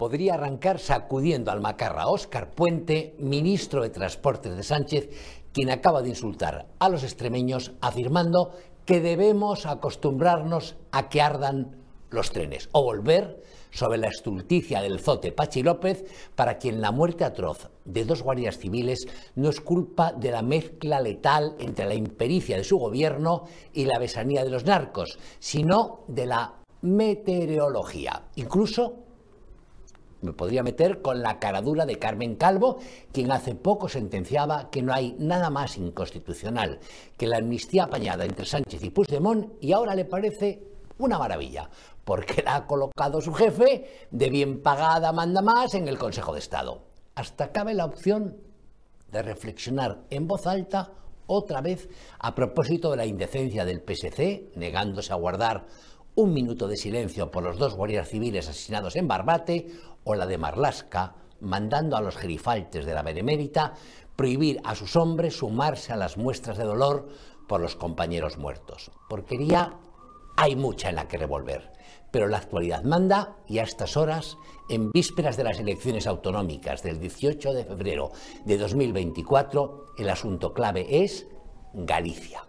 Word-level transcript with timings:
podría 0.00 0.32
arrancar 0.32 0.78
sacudiendo 0.78 1.50
al 1.50 1.60
macarra 1.60 2.08
Óscar 2.08 2.52
Puente, 2.54 3.14
ministro 3.18 3.82
de 3.82 3.90
Transportes 3.90 4.56
de 4.56 4.62
Sánchez, 4.62 5.10
quien 5.52 5.68
acaba 5.68 6.00
de 6.00 6.08
insultar 6.08 6.68
a 6.78 6.88
los 6.88 7.02
extremeños 7.02 7.72
afirmando 7.82 8.52
que 8.86 9.00
debemos 9.00 9.66
acostumbrarnos 9.66 10.76
a 10.90 11.10
que 11.10 11.20
ardan 11.20 11.76
los 12.08 12.30
trenes 12.30 12.70
o 12.72 12.82
volver 12.82 13.42
sobre 13.72 13.98
la 13.98 14.08
estulticia 14.08 14.80
del 14.80 15.00
zote 15.00 15.32
Pachi 15.32 15.62
López, 15.62 16.06
para 16.34 16.56
quien 16.56 16.80
la 16.80 16.92
muerte 16.92 17.24
atroz 17.24 17.68
de 17.84 18.06
dos 18.06 18.22
guardias 18.22 18.56
civiles 18.56 19.06
no 19.34 19.50
es 19.50 19.60
culpa 19.60 20.14
de 20.14 20.30
la 20.30 20.40
mezcla 20.40 21.02
letal 21.02 21.56
entre 21.58 21.84
la 21.84 21.94
impericia 21.94 22.56
de 22.56 22.64
su 22.64 22.78
gobierno 22.78 23.44
y 23.74 23.84
la 23.84 23.98
besanía 23.98 24.44
de 24.44 24.50
los 24.50 24.64
narcos, 24.64 25.18
sino 25.40 26.04
de 26.08 26.24
la 26.24 26.54
meteorología. 26.80 28.22
Incluso 28.36 29.09
me 30.22 30.32
podría 30.32 30.62
meter 30.62 31.00
con 31.02 31.22
la 31.22 31.38
caradura 31.38 31.86
de 31.86 31.98
Carmen 31.98 32.36
Calvo, 32.36 32.78
quien 33.12 33.32
hace 33.32 33.54
poco 33.54 33.88
sentenciaba 33.88 34.70
que 34.70 34.82
no 34.82 34.92
hay 34.92 35.16
nada 35.18 35.50
más 35.50 35.76
inconstitucional 35.76 36.78
que 37.16 37.26
la 37.26 37.38
amnistía 37.38 37.84
apañada 37.84 38.24
entre 38.24 38.46
Sánchez 38.46 38.82
y 38.82 38.90
Puigdemont 38.90 39.52
y 39.60 39.72
ahora 39.72 39.94
le 39.94 40.04
parece 40.04 40.62
una 40.98 41.18
maravilla, 41.18 41.70
porque 42.04 42.42
la 42.42 42.56
ha 42.56 42.66
colocado 42.66 43.20
su 43.20 43.32
jefe 43.32 44.06
de 44.10 44.30
bien 44.30 44.62
pagada 44.62 45.12
manda 45.12 45.42
más 45.42 45.74
en 45.74 45.88
el 45.88 45.98
Consejo 45.98 46.32
de 46.32 46.40
Estado. 46.40 46.82
Hasta 47.14 47.52
cabe 47.52 47.74
la 47.74 47.86
opción 47.86 48.36
de 49.10 49.22
reflexionar 49.22 50.04
en 50.10 50.26
voz 50.26 50.46
alta 50.46 50.92
otra 51.26 51.60
vez 51.60 51.88
a 52.18 52.34
propósito 52.34 52.90
de 52.90 52.96
la 52.96 53.06
indecencia 53.06 53.64
del 53.64 53.82
PSC, 53.82 54.50
negándose 54.56 55.12
a 55.12 55.16
guardar 55.16 55.66
un 56.14 56.32
minuto 56.34 56.68
de 56.68 56.76
silencio 56.76 57.30
por 57.30 57.42
los 57.42 57.58
dos 57.58 57.74
guardias 57.74 58.08
civiles 58.08 58.48
asesinados 58.48 58.96
en 58.96 59.08
Barbate, 59.08 59.68
o 60.04 60.14
la 60.14 60.26
de 60.26 60.38
Marlasca, 60.38 61.14
mandando 61.40 61.96
a 61.96 62.00
los 62.00 62.16
gerifaltes 62.16 62.84
de 62.84 62.94
la 62.94 63.02
Benemérita 63.02 63.74
prohibir 64.16 64.60
a 64.64 64.74
sus 64.74 64.96
hombres 64.96 65.38
sumarse 65.38 65.92
a 65.92 65.96
las 65.96 66.18
muestras 66.18 66.58
de 66.58 66.64
dolor 66.64 67.08
por 67.48 67.60
los 67.60 67.76
compañeros 67.76 68.36
muertos. 68.36 68.90
Porquería 69.08 69.78
hay 70.36 70.56
mucha 70.56 70.90
en 70.90 70.96
la 70.96 71.08
que 71.08 71.16
revolver, 71.16 71.72
pero 72.10 72.28
la 72.28 72.38
actualidad 72.38 72.82
manda 72.84 73.36
y 73.46 73.58
a 73.58 73.62
estas 73.62 73.96
horas, 73.96 74.36
en 74.68 74.90
vísperas 74.90 75.36
de 75.36 75.44
las 75.44 75.58
elecciones 75.58 76.06
autonómicas 76.06 76.82
del 76.82 77.00
18 77.00 77.52
de 77.52 77.64
febrero 77.64 78.12
de 78.44 78.58
2024, 78.58 79.94
el 79.98 80.10
asunto 80.10 80.52
clave 80.52 81.02
es 81.02 81.26
Galicia. 81.72 82.46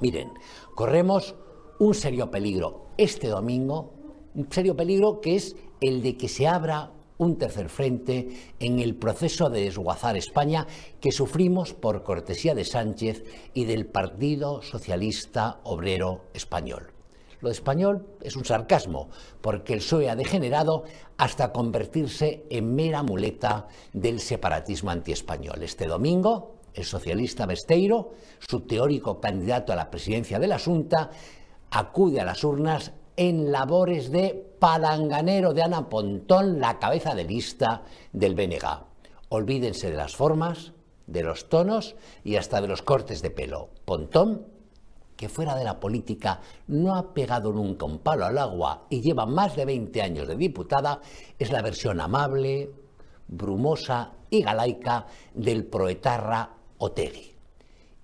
Miren, 0.00 0.32
corremos 0.74 1.34
un 1.78 1.94
serio 1.94 2.30
peligro 2.30 2.86
este 2.96 3.28
domingo, 3.28 3.92
un 4.34 4.50
serio 4.50 4.76
peligro 4.76 5.20
que 5.20 5.36
es 5.36 5.56
el 5.80 6.02
de 6.02 6.16
que 6.16 6.28
se 6.28 6.46
abra 6.46 6.92
un 7.18 7.38
tercer 7.38 7.68
frente 7.68 8.28
en 8.60 8.78
el 8.78 8.94
proceso 8.94 9.48
de 9.48 9.62
desguazar 9.62 10.16
España 10.16 10.66
que 11.00 11.12
sufrimos 11.12 11.72
por 11.72 12.02
cortesía 12.02 12.54
de 12.54 12.64
Sánchez 12.64 13.24
y 13.54 13.64
del 13.64 13.86
Partido 13.86 14.62
Socialista 14.62 15.60
Obrero 15.64 16.24
Español. 16.34 16.92
Lo 17.40 17.48
de 17.48 17.54
español 17.54 18.06
es 18.22 18.34
un 18.34 18.46
sarcasmo, 18.46 19.10
porque 19.42 19.74
el 19.74 19.80
PSOE 19.80 20.08
ha 20.08 20.16
degenerado 20.16 20.84
hasta 21.18 21.52
convertirse 21.52 22.44
en 22.48 22.74
mera 22.74 23.02
muleta 23.02 23.68
del 23.92 24.20
separatismo 24.20 24.90
antiespañol. 24.90 25.62
Este 25.62 25.86
domingo, 25.86 26.56
el 26.72 26.84
socialista 26.84 27.44
Besteiro, 27.44 28.12
su 28.38 28.60
teórico 28.60 29.20
candidato 29.20 29.72
a 29.72 29.76
la 29.76 29.90
presidencia 29.90 30.38
de 30.38 30.48
la 30.48 30.58
Junta, 30.58 31.10
acude 31.76 32.20
a 32.20 32.24
las 32.24 32.42
urnas 32.42 32.92
en 33.16 33.52
labores 33.52 34.10
de 34.10 34.56
palanganero 34.58 35.52
de 35.52 35.62
Ana 35.62 35.90
Pontón, 35.90 36.58
la 36.58 36.78
cabeza 36.78 37.14
de 37.14 37.24
lista 37.24 37.82
del 38.12 38.34
BNG. 38.34 38.64
Olvídense 39.28 39.90
de 39.90 39.96
las 39.96 40.16
formas, 40.16 40.72
de 41.06 41.22
los 41.22 41.50
tonos 41.50 41.96
y 42.24 42.36
hasta 42.36 42.62
de 42.62 42.68
los 42.68 42.80
cortes 42.80 43.20
de 43.20 43.30
pelo. 43.30 43.68
Pontón, 43.84 44.46
que 45.16 45.28
fuera 45.28 45.54
de 45.54 45.64
la 45.64 45.78
política 45.78 46.40
no 46.68 46.96
ha 46.96 47.12
pegado 47.12 47.52
nunca 47.52 47.84
un 47.84 47.98
palo 47.98 48.24
al 48.24 48.38
agua 48.38 48.86
y 48.88 49.02
lleva 49.02 49.26
más 49.26 49.54
de 49.54 49.66
20 49.66 50.00
años 50.00 50.28
de 50.28 50.36
diputada, 50.36 51.00
es 51.38 51.52
la 51.52 51.60
versión 51.60 52.00
amable, 52.00 52.70
brumosa 53.28 54.12
y 54.30 54.42
galaica 54.42 55.06
del 55.34 55.66
proetarra 55.66 56.54
Otegi. 56.78 57.35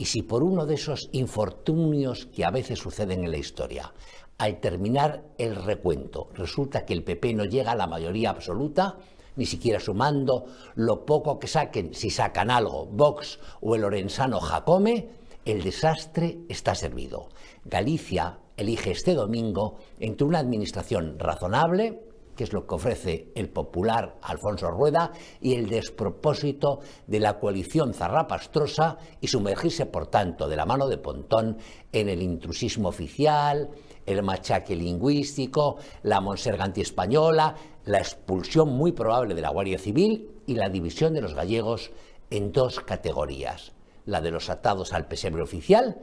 Y 0.00 0.06
si 0.06 0.22
por 0.22 0.42
uno 0.42 0.64
de 0.64 0.76
esos 0.76 1.10
infortunios 1.12 2.24
que 2.24 2.46
a 2.46 2.50
veces 2.50 2.78
suceden 2.78 3.22
en 3.22 3.30
la 3.30 3.36
historia, 3.36 3.92
al 4.38 4.58
terminar 4.58 5.24
el 5.36 5.54
recuento 5.54 6.30
resulta 6.32 6.86
que 6.86 6.94
el 6.94 7.04
PP 7.04 7.34
no 7.34 7.44
llega 7.44 7.72
a 7.72 7.76
la 7.76 7.86
mayoría 7.86 8.30
absoluta, 8.30 8.96
ni 9.36 9.44
siquiera 9.44 9.78
sumando 9.78 10.46
lo 10.74 11.04
poco 11.04 11.38
que 11.38 11.48
saquen, 11.48 11.92
si 11.92 12.08
sacan 12.08 12.50
algo, 12.50 12.86
Vox 12.86 13.40
o 13.60 13.74
el 13.74 13.82
Lorenzano 13.82 14.40
Jacome, 14.40 15.10
el 15.44 15.62
desastre 15.62 16.38
está 16.48 16.74
servido. 16.74 17.28
Galicia 17.66 18.38
elige 18.56 18.92
este 18.92 19.12
domingo 19.12 19.76
entre 19.98 20.26
una 20.26 20.38
administración 20.38 21.18
razonable, 21.18 22.00
que 22.40 22.44
es 22.44 22.54
lo 22.54 22.66
que 22.66 22.74
ofrece 22.74 23.32
el 23.34 23.50
popular 23.50 24.16
Alfonso 24.22 24.70
Rueda, 24.70 25.12
y 25.42 25.56
el 25.56 25.68
despropósito 25.68 26.80
de 27.06 27.20
la 27.20 27.38
coalición 27.38 27.92
zarrapastrosa 27.92 28.96
y 29.20 29.28
sumergirse, 29.28 29.84
por 29.84 30.06
tanto, 30.06 30.48
de 30.48 30.56
la 30.56 30.64
mano 30.64 30.88
de 30.88 30.96
Pontón 30.96 31.58
en 31.92 32.08
el 32.08 32.22
intrusismo 32.22 32.88
oficial, 32.88 33.68
el 34.06 34.22
machaque 34.22 34.74
lingüístico, 34.74 35.76
la 36.02 36.22
monserga 36.22 36.64
antiespañola, 36.64 37.56
la 37.84 37.98
expulsión 37.98 38.70
muy 38.70 38.92
probable 38.92 39.34
de 39.34 39.42
la 39.42 39.50
Guardia 39.50 39.78
Civil 39.78 40.30
y 40.46 40.54
la 40.54 40.70
división 40.70 41.12
de 41.12 41.20
los 41.20 41.34
gallegos 41.34 41.90
en 42.30 42.52
dos 42.52 42.80
categorías, 42.80 43.72
la 44.06 44.22
de 44.22 44.30
los 44.30 44.48
atados 44.48 44.94
al 44.94 45.08
pesebre 45.08 45.42
oficial 45.42 45.98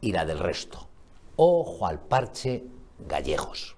y 0.00 0.10
la 0.10 0.24
del 0.24 0.40
resto. 0.40 0.88
Ojo 1.36 1.86
al 1.86 2.00
parche 2.00 2.64
gallegos. 2.98 3.75